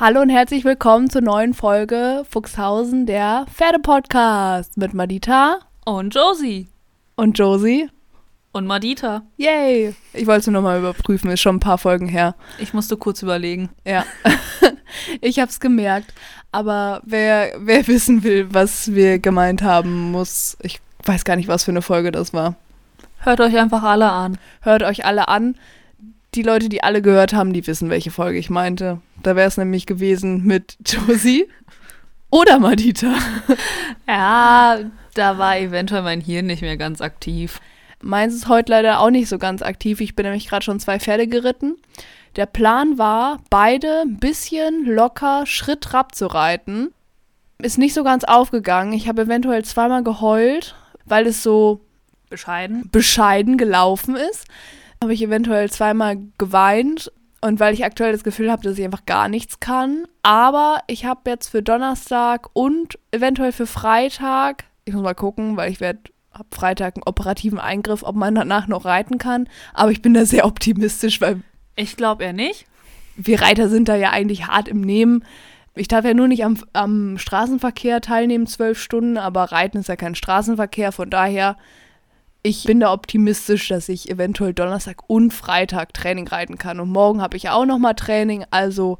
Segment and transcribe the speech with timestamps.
[0.00, 6.68] Hallo und herzlich willkommen zur neuen Folge Fuchshausen, der Pferdepodcast mit Madita Und Josie.
[7.16, 7.90] und Josie.
[8.52, 9.24] Und Madita.
[9.36, 9.94] Yay!
[10.14, 12.34] Ich wollte es nur nochmal überprüfen, ist schon ein paar Folgen her.
[12.58, 13.68] Ich musste kurz überlegen.
[13.84, 14.06] Ja,
[15.20, 16.14] ich habe es gemerkt.
[16.50, 21.64] Aber wer, wer wissen will, was wir gemeint haben, muss, ich weiß gar nicht, was
[21.64, 22.54] für eine Folge das war.
[23.18, 24.38] Hört euch einfach alle an.
[24.62, 25.56] Hört euch alle an.
[26.34, 29.00] Die Leute, die alle gehört haben, die wissen, welche Folge ich meinte.
[29.22, 31.48] Da wäre es nämlich gewesen mit Josie
[32.30, 33.14] oder Madita.
[34.06, 34.78] Ja,
[35.14, 37.60] da war eventuell mein Hirn nicht mehr ganz aktiv.
[38.00, 40.00] Meins ist heute leider auch nicht so ganz aktiv.
[40.00, 41.76] Ich bin nämlich gerade schon zwei Pferde geritten.
[42.36, 46.92] Der Plan war, beide ein bisschen locker Schritt Trab zu reiten.
[47.58, 48.92] Ist nicht so ganz aufgegangen.
[48.92, 51.80] Ich habe eventuell zweimal geheult, weil es so
[52.30, 52.88] Bescheiden.
[52.90, 54.46] bescheiden gelaufen ist.
[55.02, 59.06] Habe ich eventuell zweimal geweint und weil ich aktuell das Gefühl habe, dass ich einfach
[59.06, 60.06] gar nichts kann.
[60.22, 65.72] Aber ich habe jetzt für Donnerstag und eventuell für Freitag, ich muss mal gucken, weil
[65.72, 66.00] ich werde
[66.32, 69.48] ab Freitag einen operativen Eingriff, ob man danach noch reiten kann.
[69.72, 71.40] Aber ich bin da sehr optimistisch, weil
[71.76, 72.66] Ich glaube eher nicht.
[73.16, 75.24] wir Reiter sind da ja eigentlich hart im Nehmen.
[75.74, 79.96] Ich darf ja nur nicht am, am Straßenverkehr teilnehmen, zwölf Stunden, aber Reiten ist ja
[79.96, 80.92] kein Straßenverkehr.
[80.92, 81.56] Von daher,
[82.42, 86.80] ich bin da optimistisch, dass ich eventuell Donnerstag und Freitag Training reiten kann.
[86.80, 88.44] Und morgen habe ich auch nochmal Training.
[88.50, 88.98] Also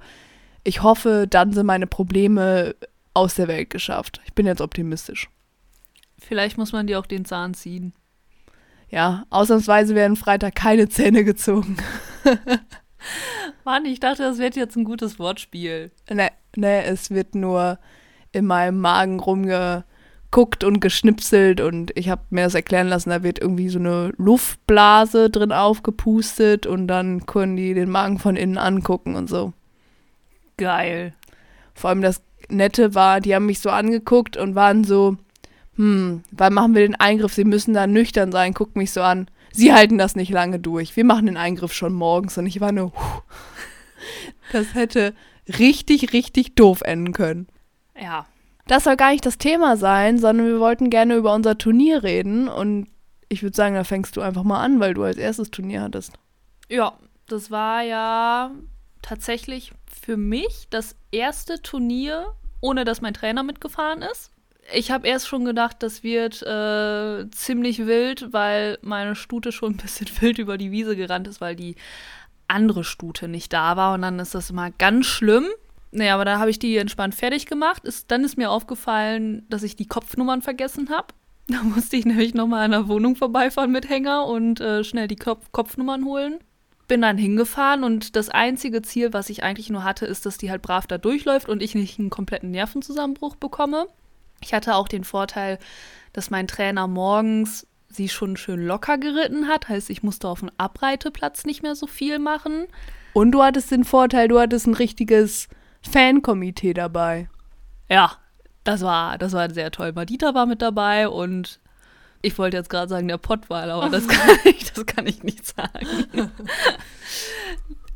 [0.63, 2.75] ich hoffe, dann sind meine Probleme
[3.15, 4.21] aus der Welt geschafft.
[4.27, 5.29] Ich bin jetzt optimistisch.
[6.19, 7.95] Vielleicht muss man dir auch den Zahn ziehen.
[8.91, 11.77] Ja, ausnahmsweise werden Freitag keine Zähne gezogen.
[13.65, 15.93] Mann, ich dachte, das wird jetzt ein gutes Wortspiel.
[16.11, 17.79] Ne, ne, es wird nur
[18.33, 19.17] in meinem Magen
[20.31, 24.13] rumgeguckt und geschnipselt und ich habe mir das erklären lassen, da wird irgendwie so eine
[24.17, 29.53] Luftblase drin aufgepustet und dann können die den Magen von innen angucken und so.
[30.57, 31.15] Geil.
[31.75, 35.17] Vor allem das Nette war, die haben mich so angeguckt und waren so,
[35.77, 37.35] hm, wann machen wir den Eingriff?
[37.35, 39.29] Sie müssen da nüchtern sein, guck mich so an.
[39.53, 40.97] Sie halten das nicht lange durch.
[40.97, 43.23] Wir machen den Eingriff schon morgens und ich war nur, puh.
[44.53, 45.13] das hätte
[45.59, 47.49] richtig, richtig doof enden können.
[48.01, 48.27] Ja.
[48.71, 52.47] Das soll gar nicht das Thema sein, sondern wir wollten gerne über unser Turnier reden
[52.47, 52.87] und
[53.29, 56.13] ich würde sagen, da fängst du einfach mal an, weil du als erstes Turnier hattest.
[56.69, 58.53] Ja, das war ja
[59.03, 62.27] tatsächlich für mich das erste Turnier,
[62.61, 64.31] ohne dass mein Trainer mitgefahren ist.
[64.73, 69.79] Ich habe erst schon gedacht, das wird äh, ziemlich wild, weil meine Stute schon ein
[69.79, 71.75] bisschen wild über die Wiese gerannt ist, weil die
[72.47, 73.95] andere Stute nicht da war.
[73.95, 75.49] Und dann ist das immer ganz schlimm.
[75.93, 77.85] Naja, aber da habe ich die entspannt fertig gemacht.
[77.85, 81.09] Ist, dann ist mir aufgefallen, dass ich die Kopfnummern vergessen habe.
[81.49, 85.17] Da musste ich nämlich nochmal an der Wohnung vorbeifahren mit Hänger und äh, schnell die
[85.17, 86.39] Kopf Kopfnummern holen
[86.91, 90.51] bin dann hingefahren und das einzige Ziel, was ich eigentlich nur hatte, ist, dass die
[90.51, 93.87] halt brav da durchläuft und ich nicht einen kompletten Nervenzusammenbruch bekomme.
[94.43, 95.61] Ich hatte auch den Vorteil,
[96.13, 100.51] dass mein Trainer morgens sie schon schön locker geritten hat, heißt, ich musste auf dem
[100.59, 102.67] Abreiteplatz nicht mehr so viel machen.
[103.13, 105.47] Und du hattest den Vorteil, du hattest ein richtiges
[105.83, 107.29] Fankomitee dabei.
[107.89, 108.13] Ja,
[108.65, 109.93] das war, das war sehr toll.
[109.93, 111.61] Madita war mit dabei und
[112.23, 115.47] ich wollte jetzt gerade sagen, der Pottwal, aber das kann, ich, das kann ich nicht
[115.47, 116.31] sagen.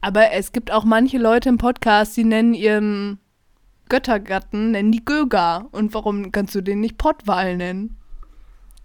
[0.01, 3.19] Aber es gibt auch manche Leute im Podcast, die nennen ihren
[3.89, 5.67] Göttergatten, nennen die Göga.
[5.73, 7.97] Und warum kannst du den nicht Pottwal nennen?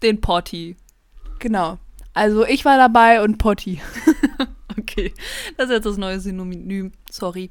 [0.03, 0.77] Den Potti.
[1.39, 1.77] Genau.
[2.13, 3.81] Also ich war dabei und Potti.
[4.77, 5.13] Okay,
[5.57, 7.49] das ist jetzt das neue Synonym, sorry.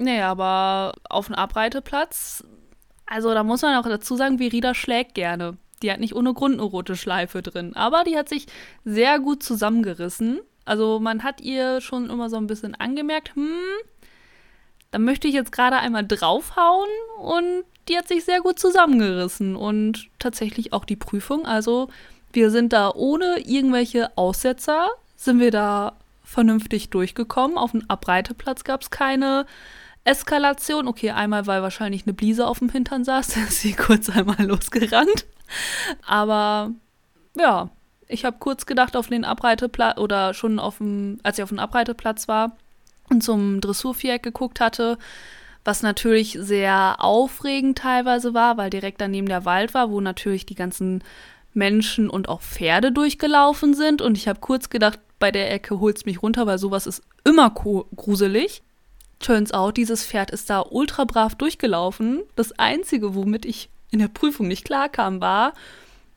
[0.00, 2.42] Naja, aber auf dem Abreiteplatz,
[3.04, 5.58] also da muss man auch dazu sagen, Verida schlägt gerne.
[5.82, 8.46] Die hat nicht ohne Grund eine rote Schleife drin, aber die hat sich
[8.84, 10.40] sehr gut zusammengerissen.
[10.64, 13.52] Also man hat ihr schon immer so ein bisschen angemerkt, hm,
[14.90, 20.08] da möchte ich jetzt gerade einmal draufhauen und die hat sich sehr gut zusammengerissen und
[20.18, 21.44] tatsächlich auch die Prüfung.
[21.44, 21.88] Also
[22.32, 27.58] wir sind da ohne irgendwelche Aussetzer, sind wir da vernünftig durchgekommen.
[27.58, 29.46] Auf dem Abreiteplatz gab es keine
[30.04, 30.88] Eskalation.
[30.88, 34.44] Okay, einmal, weil wahrscheinlich eine Bliese auf dem Hintern saß, da ist sie kurz einmal
[34.46, 35.26] losgerannt.
[36.06, 36.70] Aber
[37.36, 37.70] ja,
[38.08, 41.58] ich habe kurz gedacht auf den Abreiteplatz oder schon auf dem, als ich auf dem
[41.58, 42.56] Abreiteplatz war
[43.08, 44.98] und zum Dressurviereck geguckt hatte,
[45.64, 50.54] was natürlich sehr aufregend teilweise war, weil direkt daneben der Wald war, wo natürlich die
[50.54, 51.04] ganzen
[51.52, 54.00] Menschen und auch Pferde durchgelaufen sind.
[54.00, 57.50] Und ich habe kurz gedacht, bei der Ecke holt's mich runter, weil sowas ist immer
[57.50, 58.62] gruselig.
[59.20, 62.22] Turns out, dieses Pferd ist da ultra brav durchgelaufen.
[62.36, 65.52] Das Einzige, womit ich in der Prüfung nicht klarkam, war,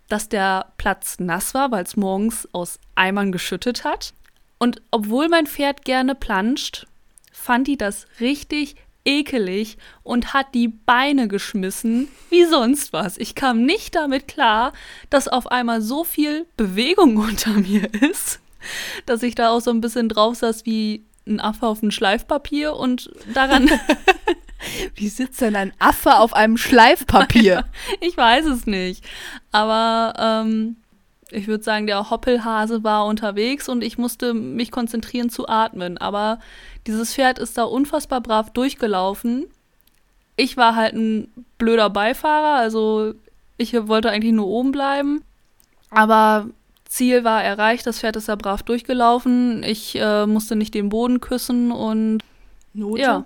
[0.07, 4.13] dass der Platz nass war, weil es morgens aus Eimern geschüttet hat.
[4.57, 6.87] Und obwohl mein Pferd gerne planscht,
[7.31, 13.17] fand die das richtig ekelig und hat die Beine geschmissen wie sonst was.
[13.17, 14.71] Ich kam nicht damit klar,
[15.09, 18.39] dass auf einmal so viel Bewegung unter mir ist,
[19.05, 22.75] dass ich da auch so ein bisschen drauf saß wie ein Affe auf einem Schleifpapier
[22.75, 23.69] und daran.
[24.95, 27.65] wie sitzt denn ein Affe auf einem Schleifpapier?
[28.01, 29.03] ich weiß es nicht.
[29.51, 30.77] Aber ähm,
[31.31, 35.97] ich würde sagen, der Hoppelhase war unterwegs und ich musste mich konzentrieren zu atmen.
[35.97, 36.39] Aber
[36.87, 39.45] dieses Pferd ist da unfassbar brav durchgelaufen.
[40.35, 43.13] Ich war halt ein blöder Beifahrer, also
[43.57, 45.23] ich wollte eigentlich nur oben bleiben.
[45.89, 46.47] Aber
[46.93, 49.63] Ziel war erreicht, das Pferd ist da brav durchgelaufen.
[49.63, 52.19] Ich äh, musste nicht den Boden küssen und
[52.73, 53.01] Note?
[53.01, 53.25] Ja.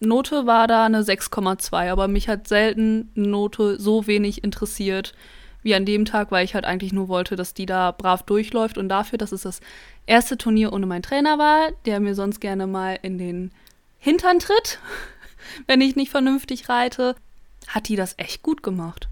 [0.00, 5.14] Note war da eine 6,2, aber mich hat selten Note so wenig interessiert
[5.62, 8.76] wie an dem Tag, weil ich halt eigentlich nur wollte, dass die da brav durchläuft
[8.76, 9.60] und dafür, dass es das
[10.04, 13.50] erste Turnier ohne meinen Trainer war, der mir sonst gerne mal in den
[13.98, 14.78] Hintern tritt,
[15.66, 17.16] wenn ich nicht vernünftig reite,
[17.66, 19.09] hat die das echt gut gemacht.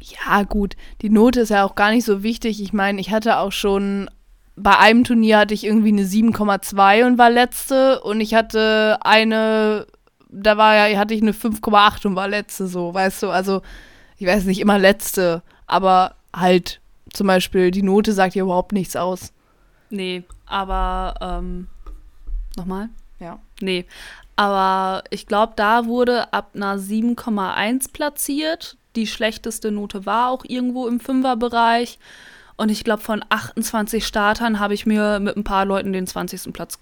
[0.00, 0.76] Ja, gut.
[1.02, 2.62] Die Note ist ja auch gar nicht so wichtig.
[2.62, 4.08] Ich meine, ich hatte auch schon
[4.56, 9.86] bei einem Turnier hatte ich irgendwie eine 7,2 und war letzte und ich hatte eine
[10.28, 13.62] da war ja hatte ich eine 5,8 und war letzte so, weißt du, also
[14.18, 16.80] ich weiß nicht immer letzte, aber halt
[17.12, 19.32] zum Beispiel die Note sagt ja überhaupt nichts aus.
[19.90, 21.68] Nee, aber ähm,
[22.56, 22.88] nochmal?
[23.20, 23.38] Ja.
[23.60, 23.86] Nee,
[24.36, 28.76] aber ich glaube, da wurde ab einer 7,1 platziert.
[28.96, 31.98] Die schlechteste Note war auch irgendwo im Fünferbereich.
[32.56, 36.52] Und ich glaube, von 28 Startern habe ich mir mit ein paar Leuten den 20.
[36.52, 36.78] Platz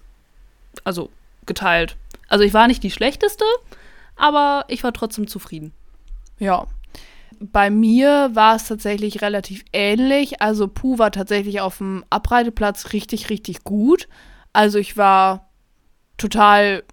[0.83, 1.09] also
[1.45, 1.97] geteilt.
[2.27, 3.45] Also ich war nicht die schlechteste,
[4.15, 5.73] aber ich war trotzdem zufrieden.
[6.39, 6.65] Ja,
[7.39, 10.41] bei mir war es tatsächlich relativ ähnlich.
[10.41, 14.07] Also Puh war tatsächlich auf dem Abreiteplatz richtig, richtig gut.
[14.53, 15.49] Also ich war
[16.17, 16.83] total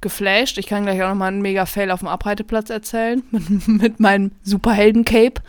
[0.00, 0.58] geflasht.
[0.58, 3.22] Ich kann gleich auch nochmal einen mega Fail auf dem Abreiteplatz erzählen.
[3.30, 5.42] Mit, mit meinem Superhelden-Cape,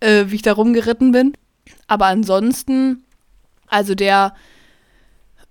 [0.00, 1.34] äh, wie ich da rumgeritten bin.
[1.86, 3.04] Aber ansonsten,
[3.68, 4.34] also der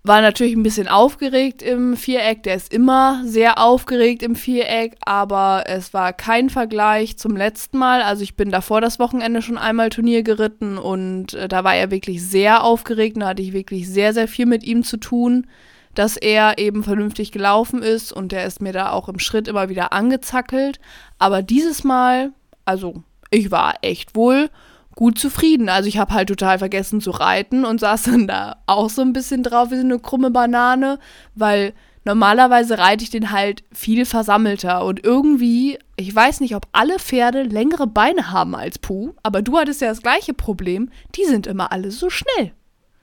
[0.06, 2.44] war natürlich ein bisschen aufgeregt im Viereck.
[2.44, 8.02] Der ist immer sehr aufgeregt im Viereck, aber es war kein Vergleich zum letzten Mal.
[8.02, 11.90] Also ich bin davor das Wochenende schon einmal Turnier geritten und äh, da war er
[11.90, 13.16] wirklich sehr aufgeregt.
[13.18, 15.48] Da hatte ich wirklich sehr, sehr viel mit ihm zu tun,
[15.96, 19.70] dass er eben vernünftig gelaufen ist und der ist mir da auch im Schritt immer
[19.70, 20.80] wieder angezackelt.
[21.20, 22.32] Aber dieses Mal,
[22.66, 24.50] also ich war echt wohl
[24.96, 25.70] gut zufrieden.
[25.70, 29.14] Also ich habe halt total vergessen zu reiten und saß dann da auch so ein
[29.14, 31.00] bisschen drauf wie so eine krumme Banane,
[31.36, 31.74] weil
[32.06, 37.44] normalerweise reite ich den halt viel versammelter und irgendwie, ich weiß nicht, ob alle Pferde
[37.44, 41.72] längere Beine haben als Puh, aber du hattest ja das gleiche Problem, die sind immer
[41.72, 42.54] alle so schnell.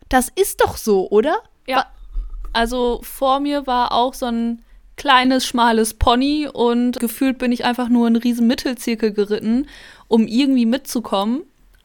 [0.08, 1.36] Das ist doch so, oder?
[1.66, 1.86] Ja.
[2.52, 4.62] Also vor mir war auch so ein
[4.96, 9.66] kleines, schmales Pony und gefühlt bin ich einfach nur einen riesen Mittelzirkel geritten,
[10.08, 11.42] um irgendwie mitzukommen.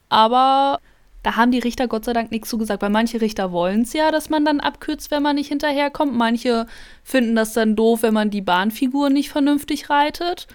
[0.10, 0.80] Aber
[1.24, 3.94] da haben die Richter Gott sei Dank nichts zu gesagt, weil manche Richter wollen es
[3.94, 6.14] ja, dass man dann abkürzt, wenn man nicht hinterherkommt.
[6.14, 6.68] Manche
[7.04, 10.48] finden das dann doof, wenn man die Bahnfigur nicht vernünftig reitet.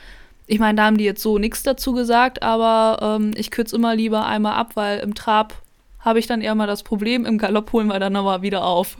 [0.46, 3.96] Ich meine, da haben die jetzt so nichts dazu gesagt, aber ähm, ich kürze immer
[3.96, 5.54] lieber einmal ab, weil im Trab
[6.00, 8.96] habe ich dann eher mal das Problem, im Galopp holen wir dann aber wieder auf.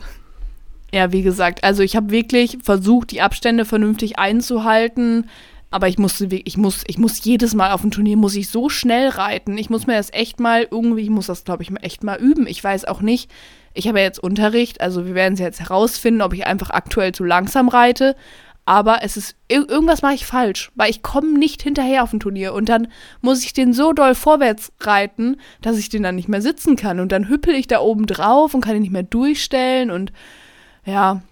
[0.92, 5.28] Ja, wie gesagt, also ich habe wirklich versucht, die Abstände vernünftig einzuhalten.
[5.72, 8.68] Aber ich musste, ich muss, ich muss jedes Mal auf dem Turnier muss ich so
[8.68, 9.56] schnell reiten.
[9.56, 12.49] Ich muss mir das echt mal irgendwie, ich muss das, glaube ich, echt mal üben.
[12.49, 13.30] Ich weiß auch nicht.
[13.73, 17.12] Ich habe ja jetzt Unterricht, also wir werden es jetzt herausfinden, ob ich einfach aktuell
[17.12, 18.16] zu langsam reite.
[18.66, 22.52] Aber es ist, irgendwas mache ich falsch, weil ich komme nicht hinterher auf dem Turnier.
[22.52, 22.88] Und dann
[23.20, 26.99] muss ich den so doll vorwärts reiten, dass ich den dann nicht mehr sitzen kann.
[26.99, 29.92] Und dann hüppel ich da oben drauf und kann ihn nicht mehr durchstellen.
[29.92, 30.12] Und
[30.90, 31.23] ja,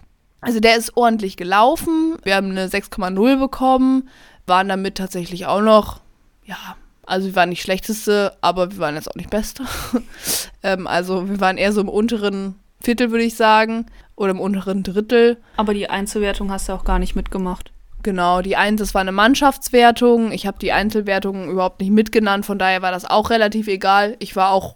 [0.41, 2.17] also der ist ordentlich gelaufen.
[2.23, 4.09] Wir haben eine 6,0 bekommen,
[4.45, 5.99] waren damit tatsächlich auch noch,
[6.45, 6.75] ja,
[7.05, 9.63] also wir waren nicht schlechteste, aber wir waren jetzt auch nicht beste.
[10.63, 14.83] ähm, also wir waren eher so im unteren Viertel, würde ich sagen, oder im unteren
[14.83, 15.37] Drittel.
[15.57, 17.71] Aber die Einzelwertung hast du auch gar nicht mitgemacht.
[18.01, 20.31] Genau, die Eins, das war eine Mannschaftswertung.
[20.31, 24.15] Ich habe die Einzelwertung überhaupt nicht mitgenannt, von daher war das auch relativ egal.
[24.19, 24.75] Ich war auch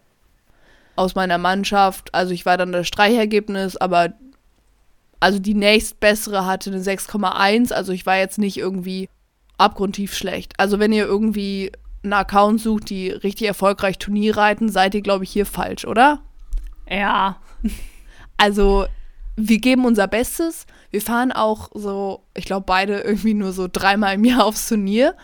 [0.95, 4.09] aus meiner Mannschaft, also ich war dann das Streichergebnis, aber
[5.23, 7.71] also die nächstbessere hatte eine 6,1.
[7.71, 9.07] Also ich war jetzt nicht irgendwie
[9.57, 10.53] abgrundtief schlecht.
[10.57, 11.71] Also wenn ihr irgendwie
[12.03, 16.19] einen Account sucht, die richtig erfolgreich Turnier reiten, seid ihr, glaube ich, hier falsch, oder?
[16.89, 17.37] Ja.
[18.35, 18.87] Also
[19.37, 20.65] wir geben unser Bestes.
[20.89, 25.15] Wir fahren auch so, ich glaube, beide irgendwie nur so dreimal im Jahr aufs Turnier,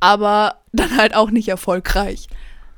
[0.00, 2.28] aber dann halt auch nicht erfolgreich.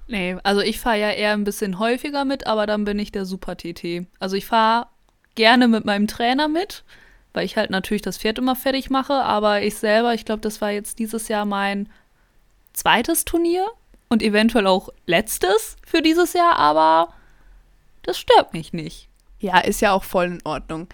[0.08, 3.26] Nee, also ich fahre ja eher ein bisschen häufiger mit, aber dann bin ich der
[3.26, 4.06] Super-TT.
[4.18, 4.86] Also ich fahre
[5.34, 6.84] gerne mit meinem Trainer mit,
[7.32, 10.60] weil ich halt natürlich das Pferd immer fertig mache, aber ich selber, ich glaube, das
[10.60, 11.88] war jetzt dieses Jahr mein
[12.72, 13.66] zweites Turnier
[14.08, 17.12] und eventuell auch letztes für dieses Jahr, aber
[18.02, 19.08] das stört mich nicht.
[19.40, 20.88] Ja, ist ja auch voll in Ordnung.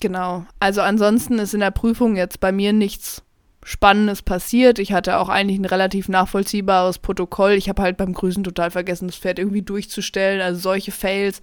[0.00, 0.46] Genau.
[0.60, 3.22] Also ansonsten ist in der Prüfung jetzt bei mir nichts
[3.64, 4.78] Spannendes passiert.
[4.78, 7.52] Ich hatte auch eigentlich ein relativ nachvollziehbares Protokoll.
[7.52, 10.40] Ich habe halt beim Grüßen total vergessen, das Pferd irgendwie durchzustellen.
[10.40, 11.42] Also solche Fails.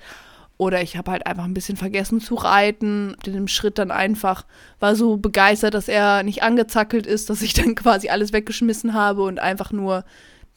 [0.57, 3.15] Oder ich habe halt einfach ein bisschen vergessen zu reiten.
[3.25, 4.45] In dem Schritt dann einfach
[4.79, 9.23] war so begeistert, dass er nicht angezackelt ist, dass ich dann quasi alles weggeschmissen habe
[9.23, 10.05] und einfach nur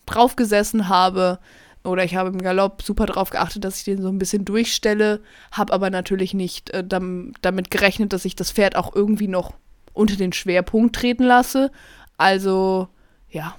[0.07, 1.40] draufgesessen habe.
[1.85, 5.21] Oder ich habe im Galopp super darauf geachtet, dass ich den so ein bisschen durchstelle,
[5.52, 9.55] habe aber natürlich nicht äh, damit gerechnet, dass ich das Pferd auch irgendwie noch
[9.95, 11.73] unter den Schwerpunkt treten lasse.
[12.17, 12.88] Also,
[13.31, 13.57] ja.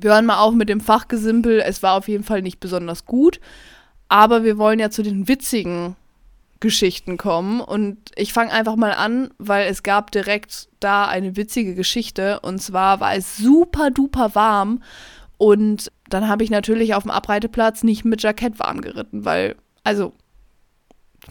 [0.00, 1.60] Wir hören mal auf mit dem Fachgesimpel.
[1.60, 3.40] Es war auf jeden Fall nicht besonders gut.
[4.14, 5.96] Aber wir wollen ja zu den witzigen
[6.60, 7.60] Geschichten kommen.
[7.60, 12.38] Und ich fange einfach mal an, weil es gab direkt da eine witzige Geschichte.
[12.38, 14.84] Und zwar war es super duper warm.
[15.36, 20.12] Und dann habe ich natürlich auf dem Abreiteplatz nicht mit Jackett warm geritten, weil, also,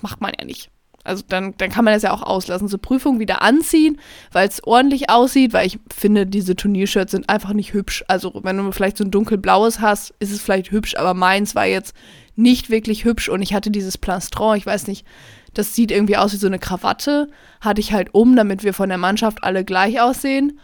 [0.01, 0.69] macht man ja nicht.
[1.05, 2.67] Also dann, dann kann man das ja auch auslassen.
[2.67, 3.97] Zur Prüfung wieder anziehen,
[4.33, 8.03] weil es ordentlich aussieht, weil ich finde, diese Turniershirts sind einfach nicht hübsch.
[8.09, 11.65] Also wenn du vielleicht so ein dunkelblaues hast, ist es vielleicht hübsch, aber meins war
[11.65, 11.93] jetzt
[12.35, 15.05] nicht wirklich hübsch und ich hatte dieses Plastron, ich weiß nicht,
[15.53, 17.29] das sieht irgendwie aus wie so eine Krawatte,
[17.61, 20.59] hatte ich halt um, damit wir von der Mannschaft alle gleich aussehen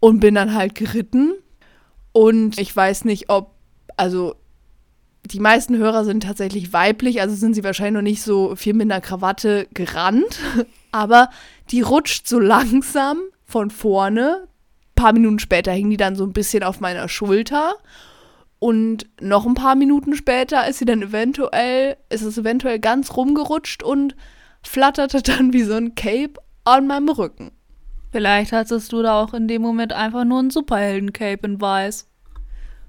[0.00, 1.34] und bin dann halt geritten.
[2.12, 3.52] Und ich weiß nicht, ob,
[3.96, 4.36] also
[5.24, 8.90] die meisten Hörer sind tatsächlich weiblich, also sind sie wahrscheinlich noch nicht so viel mit
[8.90, 10.38] einer Krawatte gerannt,
[10.92, 11.28] aber
[11.70, 14.46] die rutscht so langsam von vorne.
[14.46, 17.74] Ein paar Minuten später hing die dann so ein bisschen auf meiner Schulter
[18.58, 23.82] und noch ein paar Minuten später ist sie dann eventuell, ist es eventuell ganz rumgerutscht
[23.82, 24.16] und
[24.62, 26.34] flatterte dann wie so ein Cape
[26.64, 27.52] an meinem Rücken.
[28.12, 32.08] Vielleicht hattest du da auch in dem Moment einfach nur ein Superhelden-Cape in weiß.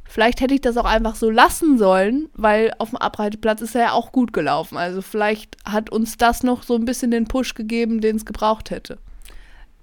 [0.06, 3.82] Vielleicht hätte ich das auch einfach so lassen sollen, weil auf dem Abreiteplatz ist er
[3.82, 4.78] ja auch gut gelaufen.
[4.78, 8.72] Also vielleicht hat uns das noch so ein bisschen den Push gegeben, den es gebraucht
[8.72, 9.00] hätte.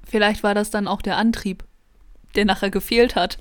[0.02, 1.64] Vielleicht war das dann auch der Antrieb,
[2.36, 3.36] der nachher gefehlt hat.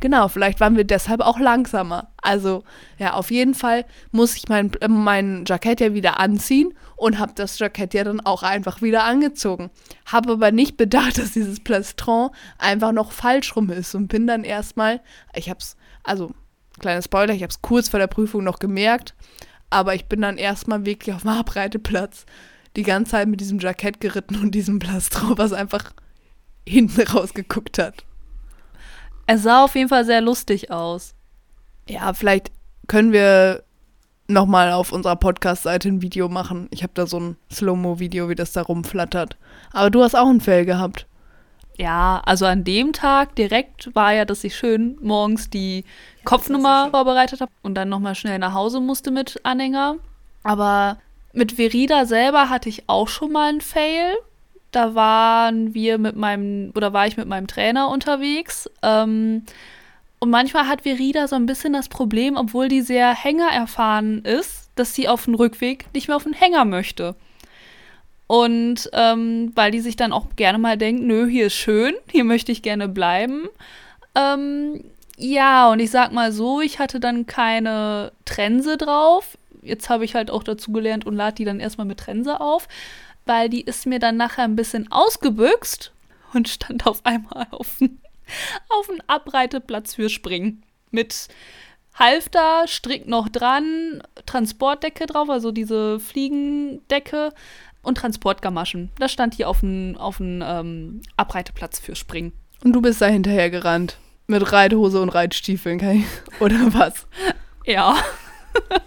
[0.00, 2.08] Genau, vielleicht waren wir deshalb auch langsamer.
[2.20, 2.64] Also,
[2.98, 7.32] ja, auf jeden Fall muss ich mein, äh, mein Jackett ja wieder anziehen und habe
[7.34, 9.70] das Jackett ja dann auch einfach wieder angezogen.
[10.06, 14.44] Habe aber nicht bedacht, dass dieses Plastron einfach noch falsch rum ist und bin dann
[14.44, 15.00] erstmal,
[15.34, 16.32] ich hab's, also,
[16.80, 19.14] kleiner Spoiler, ich hab's kurz vor der Prüfung noch gemerkt,
[19.70, 22.26] aber ich bin dann erstmal wirklich auf dem Abreiteplatz
[22.76, 25.92] die ganze Zeit mit diesem Jackett geritten und diesem Plastron, was einfach
[26.66, 28.04] hinten rausgeguckt hat.
[29.26, 31.14] Es sah auf jeden Fall sehr lustig aus.
[31.88, 32.50] Ja, vielleicht
[32.86, 33.62] können wir
[34.26, 36.68] nochmal auf unserer Podcast-Seite ein Video machen.
[36.70, 39.36] Ich habe da so ein Slow-Mo-Video, wie das da rumflattert.
[39.72, 41.06] Aber du hast auch ein Fell gehabt.
[41.76, 45.84] Ja, also an dem Tag direkt war ja, dass ich schön morgens die
[46.24, 49.96] Kopfnummer vorbereitet habe und dann nochmal schnell nach Hause musste mit Anhänger.
[50.44, 50.98] Aber
[51.32, 54.14] mit Verida selber hatte ich auch schon mal einen Fail.
[54.74, 58.68] Da waren wir mit meinem, oder war ich mit meinem Trainer unterwegs.
[58.82, 59.44] Ähm,
[60.18, 64.92] und manchmal hat Verida so ein bisschen das Problem, obwohl die sehr hängererfahren ist, dass
[64.92, 67.14] sie auf dem Rückweg nicht mehr auf den Hänger möchte.
[68.26, 72.24] Und ähm, weil die sich dann auch gerne mal denkt, nö, hier ist schön, hier
[72.24, 73.44] möchte ich gerne bleiben.
[74.16, 74.82] Ähm,
[75.16, 79.38] ja, und ich sag mal so, ich hatte dann keine Trense drauf.
[79.62, 82.66] Jetzt habe ich halt auch dazu gelernt und lade die dann erstmal mit Trense auf
[83.26, 85.92] weil die ist mir dann nachher ein bisschen ausgebüxt
[86.32, 87.98] und stand auf einmal auf dem
[88.68, 90.62] auf Abreiteplatz für Springen.
[90.90, 91.28] Mit
[91.94, 97.32] Halfter, Strick noch dran, Transportdecke drauf, also diese Fliegendecke
[97.82, 98.90] und Transportgamaschen.
[98.98, 102.32] Das stand hier auf dem auf ähm, Abreiteplatz für Springen.
[102.64, 103.98] Und du bist da hinterher gerannt.
[104.26, 106.06] Mit Reithose und Reitstiefeln, ich,
[106.40, 107.06] oder was?
[107.66, 107.96] Ja.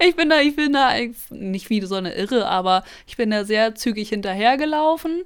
[0.00, 0.92] ich bin da, ich bin da
[1.30, 5.24] nicht wie so eine Irre, aber ich bin da sehr zügig hinterhergelaufen.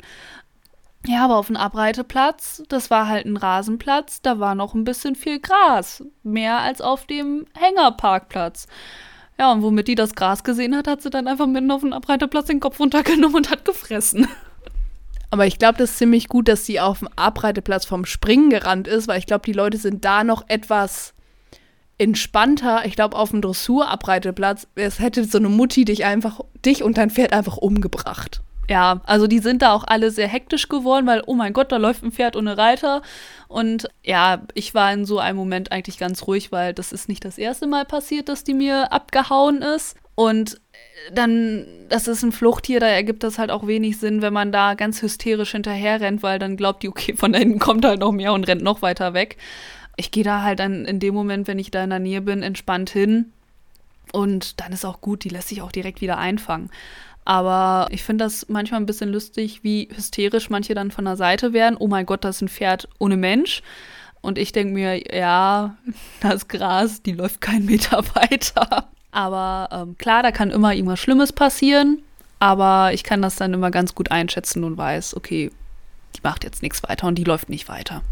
[1.07, 5.15] Ja, aber auf dem Abreiteplatz, das war halt ein Rasenplatz, da war noch ein bisschen
[5.15, 6.05] viel Gras.
[6.23, 8.67] Mehr als auf dem Hängerparkplatz.
[9.39, 11.95] Ja, und womit die das Gras gesehen hat, hat sie dann einfach mitten auf dem
[11.95, 14.29] Abreiteplatz den Kopf runtergenommen und hat gefressen.
[15.31, 18.89] Aber ich glaube, das ist ziemlich gut, dass sie auf dem Abreiteplatz vom Springen gerannt
[18.89, 21.15] ist, weil ich glaube, die Leute sind da noch etwas
[22.01, 26.97] entspannter, ich glaube, auf dem Dressurabreiteplatz, es hätte so eine Mutti dich einfach, dich und
[26.97, 28.41] dein Pferd einfach umgebracht.
[28.71, 31.77] Ja, also die sind da auch alle sehr hektisch geworden, weil, oh mein Gott, da
[31.77, 33.03] läuft ein Pferd ohne Reiter.
[33.49, 37.25] Und ja, ich war in so einem Moment eigentlich ganz ruhig, weil das ist nicht
[37.25, 39.97] das erste Mal passiert, dass die mir abgehauen ist.
[40.15, 40.61] Und
[41.13, 44.75] dann, das ist ein Fluchttier, da ergibt das halt auch wenig Sinn, wenn man da
[44.75, 48.13] ganz hysterisch hinterher rennt, weil dann glaubt die, okay, von da hinten kommt halt noch
[48.13, 49.37] mehr und rennt noch weiter weg.
[49.97, 52.43] Ich gehe da halt dann in dem Moment, wenn ich da in der Nähe bin,
[52.43, 53.33] entspannt hin.
[54.13, 56.71] Und dann ist auch gut, die lässt sich auch direkt wieder einfangen.
[57.25, 61.53] Aber ich finde das manchmal ein bisschen lustig, wie hysterisch manche dann von der Seite
[61.53, 61.77] werden.
[61.79, 63.63] Oh mein Gott, das ist ein Pferd ohne Mensch.
[64.23, 65.77] Und ich denke mir, ja,
[66.21, 68.89] das Gras, die läuft keinen Meter weiter.
[69.13, 72.03] Aber ähm, klar, da kann immer irgendwas Schlimmes passieren.
[72.39, 75.51] Aber ich kann das dann immer ganz gut einschätzen und weiß, okay,
[76.17, 78.03] die macht jetzt nichts weiter und die läuft nicht weiter.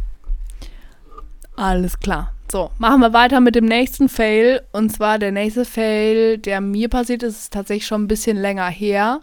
[1.59, 2.33] Alles klar.
[2.53, 4.63] So, machen wir weiter mit dem nächsten Fail.
[4.71, 8.69] Und zwar der nächste Fail, der mir passiert ist, ist tatsächlich schon ein bisschen länger
[8.69, 9.23] her.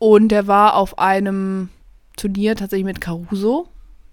[0.00, 1.68] Und der war auf einem
[2.16, 3.68] Turnier tatsächlich mit Caruso.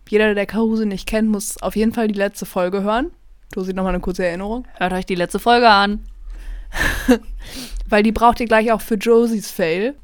[0.08, 3.10] Jeder, der Caruso nicht kennt, muss auf jeden Fall die letzte Folge hören.
[3.54, 4.68] Du siehst nochmal eine kurze Erinnerung.
[4.76, 6.06] Hört euch die letzte Folge an.
[7.90, 9.96] Weil die braucht ihr gleich auch für Josies Fail.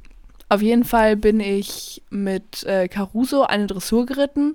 [0.50, 4.54] Auf jeden Fall bin ich mit äh, Caruso eine Dressur geritten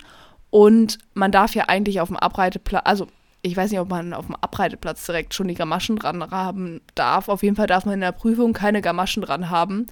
[0.53, 3.07] und man darf ja eigentlich auf dem Abreiteplatz, also
[3.41, 7.31] ich weiß nicht, ob man auf dem Abreiteplatz direkt schon die Gamaschen dran haben darf.
[7.31, 9.87] Auf jeden Fall darf man in der Prüfung keine Gamaschen dran haben.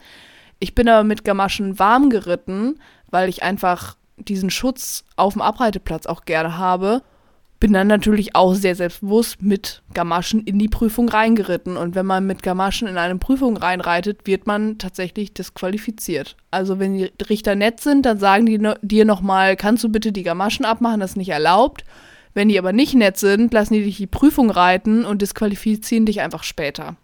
[0.58, 6.04] Ich bin aber mit Gamaschen warm geritten, weil ich einfach diesen Schutz auf dem Abreiteplatz
[6.04, 7.02] auch gerne habe
[7.60, 11.76] bin dann natürlich auch sehr selbstbewusst mit Gamaschen in die Prüfung reingeritten.
[11.76, 16.36] Und wenn man mit Gamaschen in eine Prüfung reinreitet, wird man tatsächlich disqualifiziert.
[16.50, 20.22] Also wenn die Richter nett sind, dann sagen die dir nochmal, kannst du bitte die
[20.22, 21.84] Gamaschen abmachen, das ist nicht erlaubt.
[22.32, 26.22] Wenn die aber nicht nett sind, lassen die dich die Prüfung reiten und disqualifizieren dich
[26.22, 26.96] einfach später.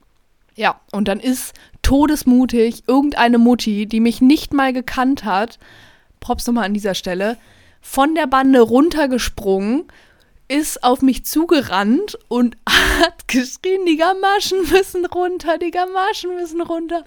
[0.54, 5.58] Ja, und dann ist todesmutig irgendeine Mutti, die mich nicht mal gekannt hat,
[6.20, 7.36] Props nochmal an dieser Stelle,
[7.82, 9.84] von der Bande runtergesprungen,
[10.48, 17.04] ist auf mich zugerannt und hat geschrien, die Gamaschen müssen runter, die Gamaschen müssen runter.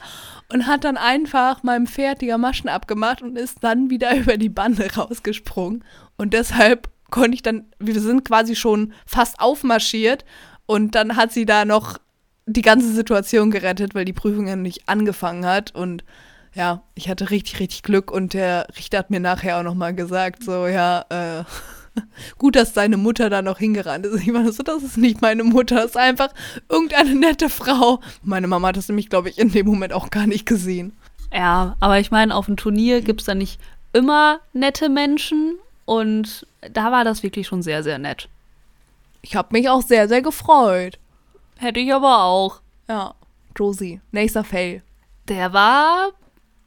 [0.51, 4.50] Und hat dann einfach meinem Pferd die Gamaschen abgemacht und ist dann wieder über die
[4.50, 5.84] Bande rausgesprungen.
[6.17, 10.25] Und deshalb konnte ich dann, wir sind quasi schon fast aufmarschiert
[10.65, 11.97] und dann hat sie da noch
[12.45, 16.04] die ganze Situation gerettet, weil die Prüfung ja nicht angefangen hat und
[16.54, 20.43] ja, ich hatte richtig, richtig Glück und der Richter hat mir nachher auch nochmal gesagt,
[20.43, 21.43] so, ja, äh,
[22.38, 24.21] Gut, dass deine Mutter da noch hingerannt ist.
[24.21, 26.30] Ich meine, so, das ist nicht meine Mutter, das ist einfach
[26.69, 27.99] irgendeine nette Frau.
[28.23, 30.93] Meine Mama hat das nämlich, glaube ich, in dem Moment auch gar nicht gesehen.
[31.34, 33.60] Ja, aber ich meine, auf dem Turnier gibt es da nicht
[33.93, 38.30] immer nette Menschen und da war das wirklich schon sehr, sehr nett.
[39.21, 40.97] Ich habe mich auch sehr, sehr gefreut.
[41.58, 42.62] Hätte ich aber auch.
[42.88, 43.13] Ja,
[43.56, 44.82] Josie, nächster Fail.
[45.28, 46.10] Der war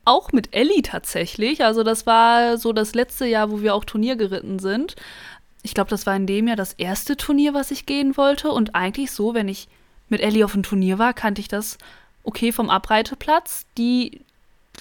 [0.05, 1.65] auch mit Ellie tatsächlich.
[1.65, 4.97] Also das war so das letzte Jahr, wo wir auch Turnier geritten sind.
[5.63, 8.51] Ich glaube, das war in dem Jahr das erste Turnier, was ich gehen wollte.
[8.51, 9.69] Und eigentlich so, wenn ich
[10.09, 11.79] mit Ellie auf einem Turnier war, kannte ich das
[12.25, 13.67] okay vom Abreiteplatz.
[13.79, 14.23] Die,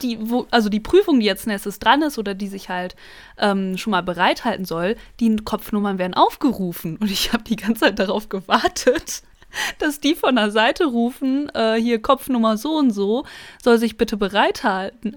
[0.02, 2.96] die, wo, also die Prüfung, die jetzt nächstes dran ist oder die sich halt
[3.38, 6.98] ähm, schon mal bereithalten soll, die Kopfnummern werden aufgerufen.
[6.98, 9.24] Und ich habe die ganze Zeit darauf gewartet
[9.80, 13.26] dass die von der Seite rufen, äh, hier Kopfnummer so und so,
[13.64, 15.16] soll sich bitte bereithalten.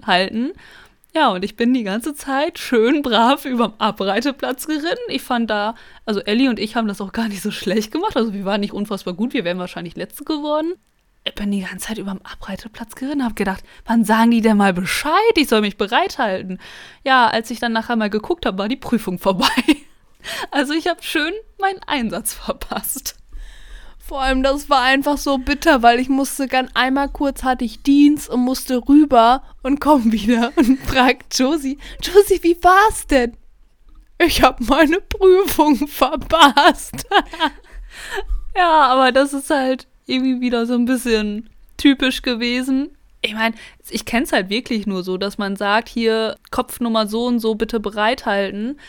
[1.13, 5.03] Ja, und ich bin die ganze Zeit schön brav überm Abreiteplatz geritten.
[5.07, 8.17] Ich fand da, also Ellie und ich haben das auch gar nicht so schlecht gemacht.
[8.17, 10.73] Also wir waren nicht unfassbar gut, wir wären wahrscheinlich Letzte geworden.
[11.23, 14.73] Ich bin die ganze Zeit überm Abreiteplatz geritten, hab gedacht, wann sagen die denn mal
[14.73, 15.13] Bescheid?
[15.37, 16.59] Ich soll mich bereithalten.
[17.03, 19.47] Ja, als ich dann nachher mal geguckt habe, war die Prüfung vorbei.
[20.49, 23.15] Also ich habe schön meinen Einsatz verpasst.
[24.07, 27.81] Vor allem, das war einfach so bitter, weil ich musste ganz einmal kurz hatte ich
[27.81, 33.35] Dienst und musste rüber und komm wieder und fragt Josie, Josie, wie war's denn?
[34.19, 37.07] Ich hab meine Prüfung verpasst.
[38.55, 42.91] ja, aber das ist halt irgendwie wieder so ein bisschen typisch gewesen.
[43.23, 43.55] Ich meine,
[43.89, 47.55] ich kenne es halt wirklich nur so, dass man sagt, hier Kopfnummer so und so
[47.55, 48.79] bitte bereithalten.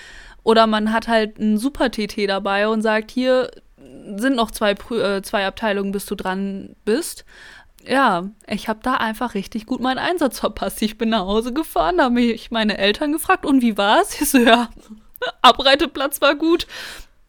[0.42, 3.50] Oder man hat halt einen Super-TT dabei und sagt, hier
[4.16, 7.24] sind noch zwei, äh, zwei Abteilungen, bis du dran bist.
[7.86, 10.82] Ja, ich habe da einfach richtig gut meinen Einsatz verpasst.
[10.82, 14.20] Ich bin nach Hause gefahren, habe mich meine Eltern gefragt, und wie war es?
[14.20, 14.68] Ich so, ja,
[15.42, 16.66] Abreiteplatz war gut.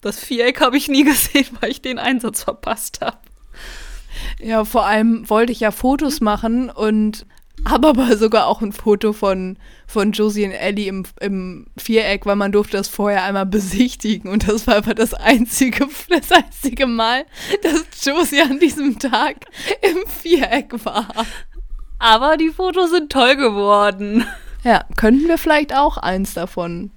[0.00, 3.18] Das Viereck habe ich nie gesehen, weil ich den Einsatz verpasst habe.
[4.40, 7.26] Ja, vor allem wollte ich ja Fotos machen und
[7.68, 12.36] habe aber sogar auch ein Foto von, von Josie und Ellie im, im Viereck, weil
[12.36, 17.24] man durfte das vorher einmal besichtigen und das war einfach das einzige, das einzige Mal,
[17.62, 19.46] dass Josie an diesem Tag
[19.82, 21.08] im Viereck war.
[21.98, 24.24] Aber die Fotos sind toll geworden.
[24.64, 26.90] Ja, könnten wir vielleicht auch eins davon,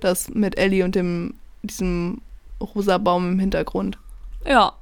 [0.00, 2.20] das mit Ellie und dem, diesem
[2.60, 3.98] rosa Baum im Hintergrund.
[4.44, 4.72] Ja,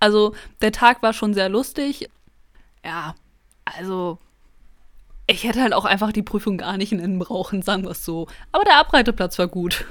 [0.00, 2.08] also der Tag war schon sehr lustig.
[2.84, 3.14] Ja,
[3.64, 4.18] Also,
[5.26, 8.26] ich hätte halt auch einfach die Prüfung gar nicht nennen brauchen, sagen wir es so.
[8.50, 9.84] Aber der Abreiteplatz war gut.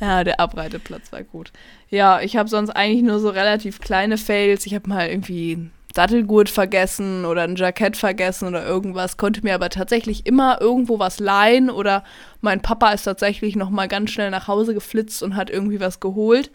[0.00, 1.52] Ja, der Abreiteplatz war gut.
[1.88, 4.66] Ja, ich habe sonst eigentlich nur so relativ kleine Fails.
[4.66, 9.54] Ich habe mal irgendwie einen Sattelgurt vergessen oder ein Jackett vergessen oder irgendwas, konnte mir
[9.54, 12.02] aber tatsächlich immer irgendwo was leihen oder
[12.40, 16.00] mein Papa ist tatsächlich noch mal ganz schnell nach Hause geflitzt und hat irgendwie was
[16.00, 16.50] geholt.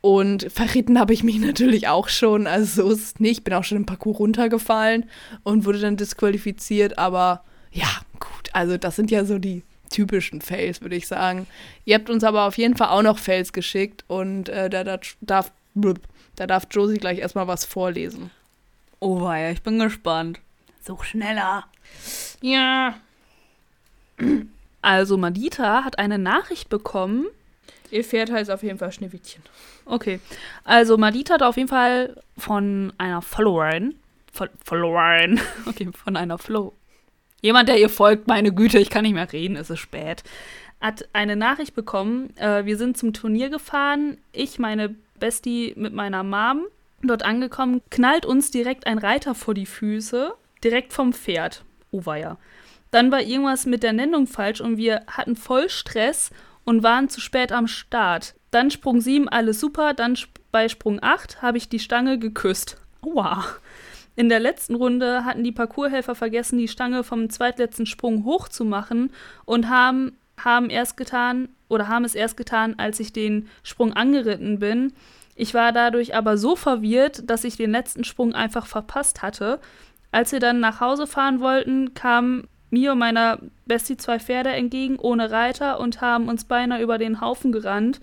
[0.00, 3.44] Und verritten habe ich mich natürlich auch schon, also so ist es nicht.
[3.44, 5.08] Bin auch schon im Parcours runtergefallen
[5.42, 7.88] und wurde dann disqualifiziert, aber ja,
[8.20, 11.46] gut, also das sind ja so die typischen Fails, würde ich sagen.
[11.84, 14.98] Ihr habt uns aber auf jeden Fall auch noch Fails geschickt und äh, da, da,
[15.20, 16.00] darf, blub,
[16.36, 18.30] da darf Josie gleich erstmal was vorlesen.
[19.00, 20.40] Oh weia, ich bin gespannt.
[20.80, 21.64] Such schneller.
[22.40, 22.94] Ja.
[24.82, 27.26] Also Madita hat eine Nachricht bekommen.
[27.90, 29.42] Ihr Pferd heißt auf jeden Fall Schneewittchen.
[29.84, 30.20] Okay.
[30.64, 33.94] Also Madita hat auf jeden Fall von einer Followerin,
[34.64, 36.74] Followerin, okay, von einer Flow,
[37.40, 40.24] Jemand, der ihr folgt, meine Güte, ich kann nicht mehr reden, es ist spät.
[40.80, 42.36] Hat eine Nachricht bekommen.
[42.36, 44.18] Äh, wir sind zum Turnier gefahren.
[44.32, 46.66] Ich, meine Bestie mit meiner Mom.
[47.02, 51.64] Dort angekommen, knallt uns direkt ein Reiter vor die Füße, direkt vom Pferd.
[51.92, 52.38] Oh weia.
[52.90, 56.30] Dann war irgendwas mit der Nennung falsch und wir hatten voll Stress
[56.68, 58.34] und waren zu spät am Start.
[58.50, 59.94] Dann Sprung 7, alles super.
[59.94, 60.18] Dann
[60.52, 62.76] bei Sprung 8 habe ich die Stange geküsst.
[63.00, 63.42] Aua.
[64.16, 69.12] In der letzten Runde hatten die Parcourshelfer vergessen, die Stange vom zweitletzten Sprung hochzumachen
[69.46, 74.58] und haben, haben erst getan oder haben es erst getan, als ich den Sprung angeritten
[74.58, 74.92] bin.
[75.36, 79.58] Ich war dadurch aber so verwirrt, dass ich den letzten Sprung einfach verpasst hatte.
[80.12, 84.98] Als wir dann nach Hause fahren wollten, kamen mir und meiner Bestie zwei Pferde entgegen,
[84.98, 88.00] ohne Reiter, und haben uns beinahe über den Haufen gerannt.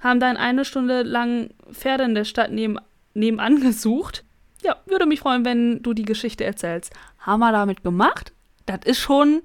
[0.00, 2.78] Haben dann eine Stunde lang Pferde in der Stadt neben,
[3.14, 4.24] nebenan gesucht
[4.64, 6.92] ja, würde mich freuen, wenn du die Geschichte erzählst.
[7.18, 8.32] Haben wir damit gemacht?
[8.66, 9.42] Das ist schon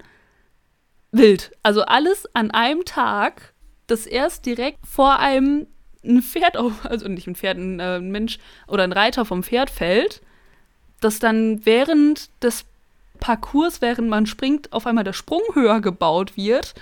[1.11, 1.51] wild.
[1.61, 3.53] Also alles an einem Tag,
[3.87, 5.67] das erst direkt vor einem
[6.03, 9.69] ein Pferd auf, also nicht ein Pferd, ein äh, Mensch oder ein Reiter vom Pferd
[9.69, 10.21] fällt,
[11.01, 12.65] dass dann während des
[13.19, 16.73] Parcours, während man springt, auf einmal der Sprung höher gebaut wird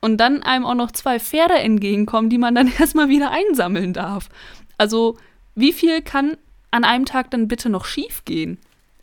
[0.00, 4.28] und dann einem auch noch zwei Pferde entgegenkommen, die man dann erstmal wieder einsammeln darf.
[4.78, 5.16] Also,
[5.54, 6.36] wie viel kann
[6.70, 8.58] an einem Tag dann bitte noch schief gehen?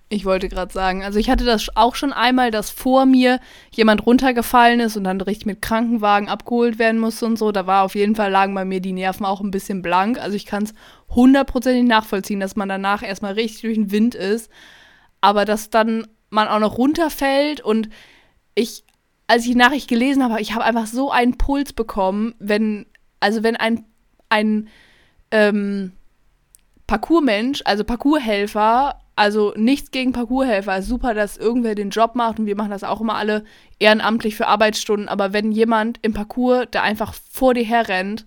[0.09, 3.41] Ich wollte gerade sagen, also ich hatte das auch schon einmal, dass vor mir
[3.71, 7.51] jemand runtergefallen ist und dann richtig mit Krankenwagen abgeholt werden musste und so.
[7.51, 10.17] Da war auf jeden Fall, lagen bei mir die Nerven auch ein bisschen blank.
[10.17, 10.73] Also ich kann es
[11.09, 14.49] hundertprozentig nachvollziehen, dass man danach erstmal richtig durch den Wind ist.
[15.19, 17.89] Aber dass dann man auch noch runterfällt und
[18.55, 18.83] ich,
[19.27, 22.85] als ich die Nachricht gelesen habe, ich habe einfach so einen Puls bekommen, wenn,
[23.19, 23.85] also wenn ein,
[24.29, 24.69] ein,
[25.31, 25.93] ähm,
[26.87, 30.77] Parkourmensch, also Parkourhelfer, also nichts gegen Parkourhelfer.
[30.77, 33.43] Ist super, dass irgendwer den Job macht und wir machen das auch immer alle
[33.77, 35.09] ehrenamtlich für Arbeitsstunden.
[35.09, 38.25] Aber wenn jemand im Parcours, der einfach vor dir herrennt,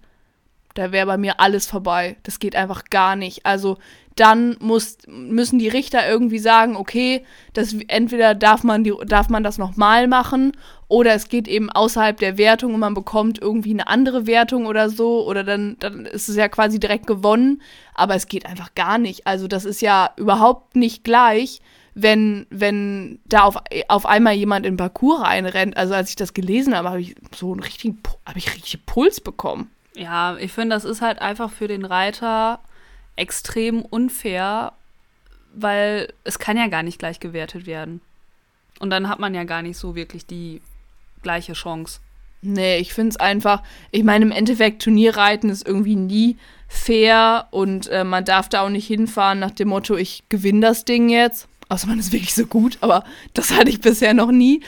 [0.74, 2.16] da wäre bei mir alles vorbei.
[2.22, 3.46] Das geht einfach gar nicht.
[3.46, 3.78] Also
[4.16, 9.42] dann muss, müssen die Richter irgendwie sagen, okay, das, entweder darf man, die, darf man
[9.42, 10.52] das nochmal machen
[10.88, 14.90] oder es geht eben außerhalb der Wertung und man bekommt irgendwie eine andere Wertung oder
[14.90, 17.62] so oder dann, dann ist es ja quasi direkt gewonnen,
[17.94, 19.26] aber es geht einfach gar nicht.
[19.26, 21.60] Also das ist ja überhaupt nicht gleich,
[21.94, 23.56] wenn, wenn da auf,
[23.88, 25.76] auf einmal jemand in Parcours reinrennt.
[25.76, 29.20] Also als ich das gelesen habe, habe ich so einen richtigen, habe ich richtig Puls
[29.20, 29.70] bekommen.
[29.94, 32.60] Ja, ich finde, das ist halt einfach für den Reiter
[33.20, 34.72] extrem unfair,
[35.52, 38.00] weil es kann ja gar nicht gleich gewertet werden.
[38.78, 40.62] Und dann hat man ja gar nicht so wirklich die
[41.22, 42.00] gleiche Chance.
[42.42, 47.88] Nee, ich finde es einfach, ich meine, im Endeffekt Turnierreiten ist irgendwie nie fair und
[47.88, 51.48] äh, man darf da auch nicht hinfahren nach dem Motto, ich gewinne das Ding jetzt.
[51.68, 53.04] Außer man ist wirklich so gut, aber
[53.34, 54.62] das hatte ich bisher noch nie.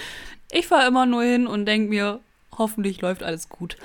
[0.53, 2.21] Ich fahre immer nur hin und denke mir,
[2.59, 3.79] hoffentlich läuft alles gut.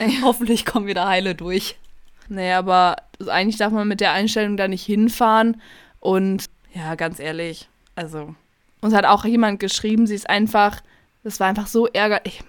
[0.22, 1.76] hoffentlich kommen wir da heile durch.
[2.32, 2.96] Nee, aber
[3.28, 5.60] eigentlich darf man mit der Einstellung da nicht hinfahren.
[6.00, 8.34] Und ja, ganz ehrlich, also
[8.80, 10.80] uns hat auch jemand geschrieben, sie ist einfach,
[11.24, 12.42] das war einfach so ärgerlich.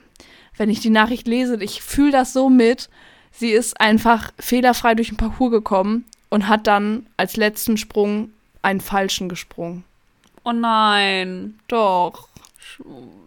[0.55, 2.89] Wenn ich die Nachricht lese, ich fühle das so mit.
[3.31, 8.79] Sie ist einfach fehlerfrei durch den Parcours gekommen und hat dann als letzten Sprung einen
[8.79, 9.83] falschen gesprungen.
[10.45, 12.29] Oh nein, doch.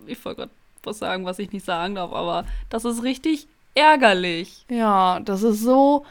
[0.06, 0.52] Ich wollte gerade
[0.84, 4.64] was sagen, was ich nicht sagen darf, aber das ist richtig ärgerlich.
[4.70, 6.06] Ja, das ist so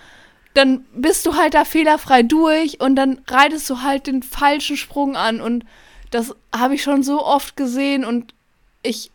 [0.55, 5.15] dann bist du halt da fehlerfrei durch und dann reitest du halt den falschen Sprung
[5.15, 5.65] an und
[6.11, 8.33] das habe ich schon so oft gesehen und
[8.81, 9.11] ich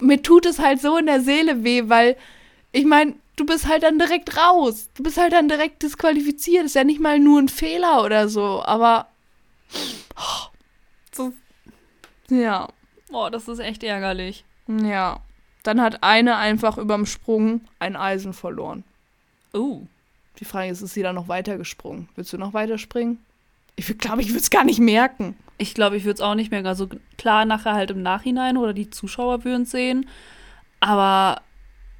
[0.00, 2.16] mir tut es halt so in der Seele weh, weil
[2.72, 4.88] ich meine, du bist halt dann direkt raus.
[4.94, 6.64] Du bist halt dann direkt disqualifiziert.
[6.64, 9.08] Ist ja nicht mal nur ein Fehler oder so, aber
[11.12, 11.32] so,
[12.28, 12.68] Ja.
[13.10, 14.44] Boah, das ist echt ärgerlich.
[14.68, 15.20] Ja.
[15.62, 18.84] Dann hat eine einfach überm Sprung ein Eisen verloren.
[19.52, 19.82] Oh.
[20.38, 22.08] Die Frage ist, ist sie dann noch weitergesprungen?
[22.14, 23.18] Willst du noch weiter springen?
[23.76, 25.36] Ich glaube, ich würde es gar nicht merken.
[25.56, 26.66] Ich glaube, ich würde es auch nicht merken.
[26.66, 30.08] Also klar, nachher halt im Nachhinein oder die Zuschauer würden es sehen.
[30.80, 31.42] Aber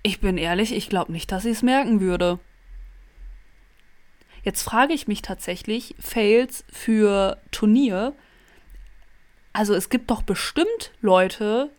[0.02, 2.38] ich bin ehrlich, ich glaube nicht, dass ich es merken würde.
[4.42, 8.14] Jetzt frage ich mich tatsächlich, Fails für Turnier.
[9.52, 11.70] Also es gibt doch bestimmt Leute,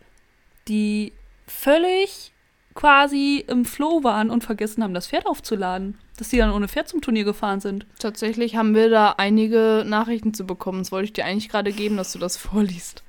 [0.68, 1.12] die
[1.46, 2.32] völlig
[2.74, 5.98] quasi im Flow waren und vergessen haben, das Pferd aufzuladen.
[6.20, 7.86] Dass die dann ohne Pferd zum Turnier gefahren sind.
[7.98, 10.80] Tatsächlich haben wir da einige Nachrichten zu bekommen.
[10.80, 13.02] Das wollte ich dir eigentlich gerade geben, dass du das vorliest.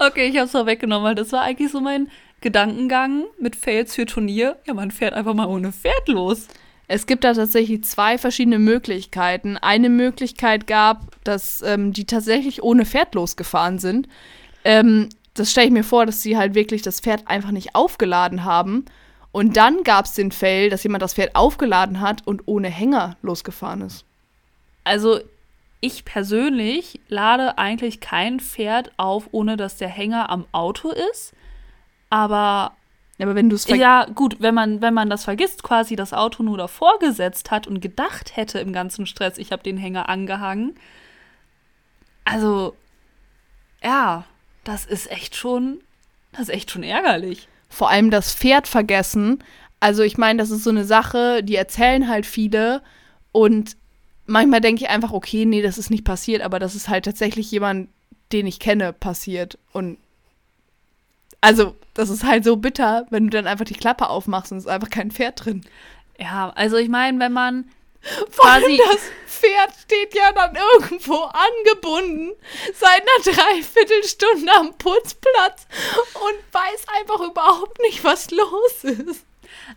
[0.00, 2.08] Okay, ich habe es vorweggenommen, weil das war eigentlich so mein
[2.40, 4.56] Gedankengang mit Fails für Turnier.
[4.66, 6.48] Ja, man fährt einfach mal ohne Pferd los.
[6.88, 9.56] Es gibt da tatsächlich zwei verschiedene Möglichkeiten.
[9.56, 14.08] Eine Möglichkeit gab, dass ähm, die tatsächlich ohne Pferd losgefahren sind.
[14.64, 18.42] Ähm, das stelle ich mir vor, dass sie halt wirklich das Pferd einfach nicht aufgeladen
[18.42, 18.86] haben.
[19.36, 23.18] Und dann gab es den Fail, dass jemand das Pferd aufgeladen hat und ohne Hänger
[23.20, 24.06] losgefahren ist.
[24.82, 25.20] Also
[25.82, 31.34] ich persönlich lade eigentlich kein Pferd auf, ohne dass der Hänger am Auto ist.
[32.08, 32.76] Aber
[33.20, 36.42] aber wenn du es ja gut, wenn man wenn man das vergisst, quasi das Auto
[36.42, 40.78] nur davor gesetzt hat und gedacht hätte im ganzen Stress, ich habe den Hänger angehangen.
[42.24, 42.74] Also
[43.84, 44.24] ja,
[44.64, 45.82] das ist echt schon
[46.32, 47.48] das ist echt schon ärgerlich.
[47.68, 49.42] Vor allem das Pferd vergessen.
[49.80, 52.82] Also ich meine, das ist so eine Sache, die erzählen halt viele
[53.32, 53.76] und
[54.24, 57.50] manchmal denke ich einfach, okay, nee, das ist nicht passiert, aber das ist halt tatsächlich
[57.50, 57.88] jemand,
[58.32, 59.98] den ich kenne, passiert und
[61.40, 64.64] also, das ist halt so bitter, wenn du dann einfach die Klappe aufmachst und es
[64.64, 65.62] ist einfach kein Pferd drin.
[66.18, 67.66] Ja, also ich meine, wenn man
[68.38, 72.32] Allem das Pferd steht ja dann irgendwo angebunden
[72.74, 75.66] seit einer Dreiviertelstunde am Putzplatz
[76.14, 79.26] und weiß einfach überhaupt nicht, was los ist.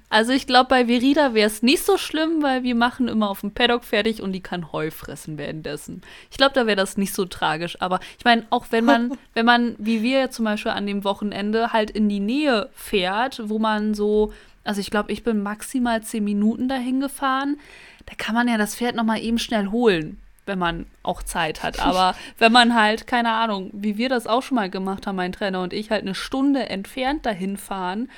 [0.10, 3.42] Also ich glaube, bei Verida wäre es nicht so schlimm, weil wir machen immer auf
[3.42, 6.02] dem Paddock fertig und die kann Heu fressen währenddessen.
[6.32, 7.80] Ich glaube, da wäre das nicht so tragisch.
[7.82, 11.74] Aber ich meine, auch wenn man, wenn man, wie wir zum Beispiel an dem Wochenende,
[11.74, 14.34] halt in die Nähe fährt, wo man so,
[14.70, 17.58] also ich glaube, ich bin maximal zehn Minuten dahin gefahren,
[18.06, 21.80] da kann man ja das Pferd nochmal eben schnell holen wenn man auch Zeit hat.
[21.86, 25.32] Aber wenn man halt, keine Ahnung, wie wir das auch schon mal gemacht haben, mein
[25.32, 28.10] Trainer und ich, halt eine Stunde entfernt dahin fahren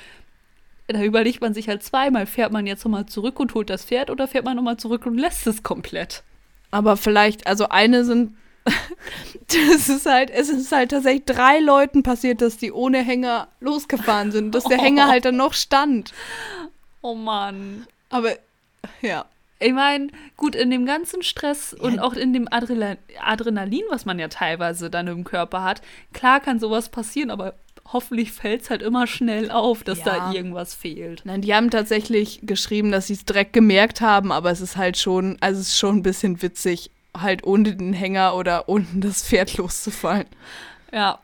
[0.94, 4.10] da überlegt man sich halt zweimal, fährt man jetzt nochmal zurück und holt das Pferd
[4.10, 6.24] oder fährt man nochmal zurück und lässt es komplett?
[6.72, 8.36] Aber vielleicht, also eine sind,
[9.48, 14.32] das ist halt, es ist halt tatsächlich drei Leuten passiert, dass die ohne Hänger losgefahren
[14.32, 14.84] sind, dass der oh.
[14.84, 16.14] Hänger halt dann noch stand.
[17.04, 17.88] Oh Mann.
[18.12, 18.34] Aber,
[19.02, 19.26] ja.
[19.60, 21.84] Ich meine, gut, in dem ganzen Stress ja.
[21.84, 25.82] und auch in dem Adrenalin, was man ja teilweise dann im Körper hat,
[26.14, 27.56] klar kann sowas passieren, aber
[27.92, 30.06] hoffentlich fällt es halt immer schnell auf, dass ja.
[30.06, 31.24] da irgendwas fehlt.
[31.26, 34.98] Nein, die haben tatsächlich geschrieben, dass sie es direkt gemerkt haben, aber es ist halt
[34.98, 39.24] schon, also es ist schon ein bisschen witzig, halt ohne den Hänger oder ohne das
[39.24, 40.28] Pferd loszufallen.
[40.92, 41.20] Ja.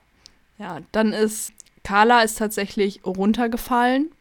[0.60, 4.12] Ja, dann ist Carla ist tatsächlich runtergefallen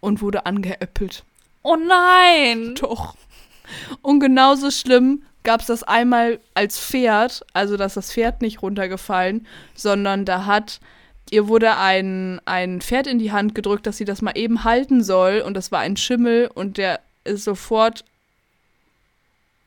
[0.00, 1.24] und wurde angeäppelt.
[1.62, 2.74] Oh nein!
[2.76, 3.16] Doch.
[4.02, 9.46] Und genauso schlimm gab es das einmal als Pferd, also dass das Pferd nicht runtergefallen,
[9.74, 10.80] sondern da hat
[11.30, 15.02] ihr wurde ein, ein Pferd in die Hand gedrückt, dass sie das mal eben halten
[15.02, 15.40] soll.
[15.40, 18.04] Und das war ein Schimmel und der ist sofort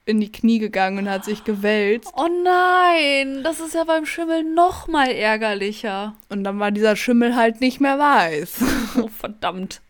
[0.05, 2.11] in die Knie gegangen und hat sich gewälzt.
[2.15, 6.15] Oh nein, das ist ja beim Schimmel noch mal ärgerlicher.
[6.29, 8.63] Und dann war dieser Schimmel halt nicht mehr weiß.
[8.95, 9.81] Oh verdammt.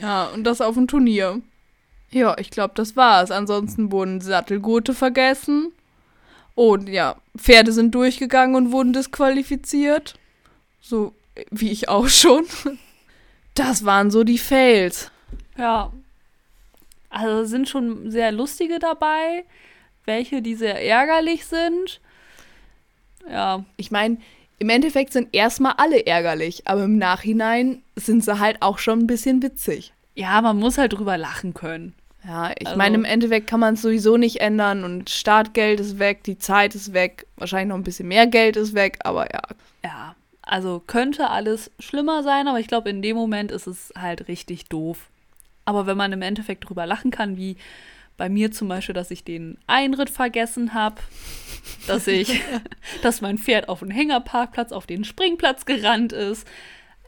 [0.00, 1.40] ja, und das auf dem Turnier.
[2.10, 3.30] Ja, ich glaube, das war's.
[3.32, 5.72] Ansonsten wurden Sattelgurte vergessen.
[6.54, 10.14] Und ja, Pferde sind durchgegangen und wurden disqualifiziert.
[10.80, 11.12] So
[11.50, 12.44] wie ich auch schon.
[13.54, 15.10] Das waren so die Fails.
[15.56, 15.90] Ja.
[17.10, 19.44] Also sind schon sehr lustige dabei,
[20.04, 22.00] welche, die sehr ärgerlich sind.
[23.30, 23.64] Ja.
[23.76, 24.18] Ich meine,
[24.58, 29.06] im Endeffekt sind erstmal alle ärgerlich, aber im Nachhinein sind sie halt auch schon ein
[29.06, 29.92] bisschen witzig.
[30.14, 31.94] Ja, man muss halt drüber lachen können.
[32.26, 35.98] Ja, ich also, meine, im Endeffekt kann man es sowieso nicht ändern und Startgeld ist
[35.98, 39.42] weg, die Zeit ist weg, wahrscheinlich noch ein bisschen mehr Geld ist weg, aber ja.
[39.84, 44.26] Ja, also könnte alles schlimmer sein, aber ich glaube, in dem Moment ist es halt
[44.26, 45.08] richtig doof.
[45.66, 47.56] Aber wenn man im Endeffekt drüber lachen kann, wie
[48.16, 50.96] bei mir zum Beispiel, dass ich den Einritt vergessen habe,
[51.86, 52.40] dass ich,
[53.02, 56.46] dass mein Pferd auf den Hängerparkplatz, auf den Springplatz gerannt ist,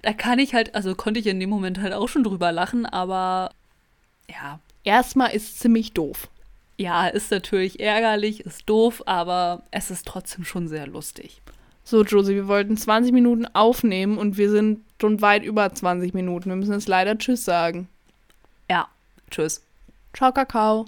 [0.03, 2.85] da kann ich halt, also konnte ich in dem Moment halt auch schon drüber lachen,
[2.85, 3.51] aber
[4.29, 4.61] ja.
[4.85, 6.29] Erstmal ist es ziemlich doof.
[6.77, 11.43] Ja, ist natürlich ärgerlich, ist doof, aber es ist trotzdem schon sehr lustig.
[11.83, 16.51] So, Josie, wir wollten 20 Minuten aufnehmen und wir sind schon weit über 20 Minuten.
[16.51, 17.89] Wir müssen jetzt leider Tschüss sagen.
[19.31, 19.63] Tschüss.
[20.13, 20.87] Ciao, Kakao.